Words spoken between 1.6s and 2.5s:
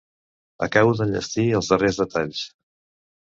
darrers detalls.